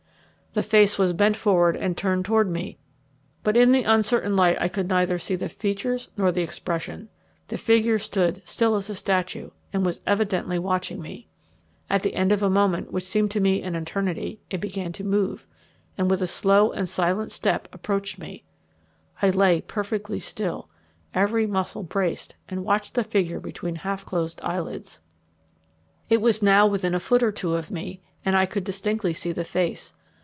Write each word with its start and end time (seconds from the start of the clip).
The 0.53 0.63
face 0.63 0.97
was 0.99 1.13
bent 1.13 1.37
forward 1.37 1.77
and 1.77 1.95
turned 1.95 2.25
toward 2.25 2.51
me, 2.51 2.77
but 3.41 3.55
in 3.55 3.71
the 3.71 3.83
uncertain 3.85 4.35
light 4.35 4.57
I 4.59 4.67
could 4.67 4.89
neither 4.89 5.17
see 5.17 5.37
the 5.37 5.47
features 5.47 6.09
nor 6.17 6.29
the 6.29 6.41
expression. 6.41 7.07
The 7.47 7.57
figure 7.57 7.97
stood 7.97 8.39
as 8.39 8.49
still 8.51 8.75
as 8.75 8.89
a 8.89 8.95
statue, 8.95 9.51
and 9.71 9.85
was 9.85 10.01
evidently 10.05 10.59
watching 10.59 11.01
me. 11.01 11.29
At 11.89 12.03
the 12.03 12.15
end 12.15 12.33
of 12.33 12.43
a 12.43 12.49
moment, 12.49 12.91
which 12.91 13.05
seemed 13.05 13.31
to 13.31 13.39
me 13.39 13.61
an 13.63 13.77
eternity, 13.77 14.41
it 14.49 14.59
began 14.59 14.91
to 14.91 15.05
move, 15.05 15.47
and, 15.97 16.11
with 16.11 16.21
a 16.21 16.27
slow 16.27 16.73
and 16.73 16.89
silent 16.89 17.31
step, 17.31 17.69
approached 17.71 18.19
me. 18.19 18.43
I 19.21 19.29
lay 19.29 19.61
perfectly 19.61 20.19
still, 20.19 20.69
every 21.13 21.47
muscle 21.47 21.83
braced, 21.83 22.35
and 22.49 22.65
watched 22.65 22.95
the 22.95 23.05
figure 23.05 23.39
between 23.39 23.75
half 23.75 24.05
closed 24.05 24.41
eyelids. 24.43 24.99
It 26.09 26.19
was 26.19 26.43
now 26.43 26.67
within 26.67 26.93
a 26.93 26.99
foot 26.99 27.23
or 27.23 27.31
two 27.31 27.55
of 27.55 27.71
me, 27.71 28.01
and 28.25 28.35
I 28.35 28.45
could 28.45 28.65
distinctly 28.65 29.13
see 29.13 29.31
the 29.31 29.45
face. 29.45 29.93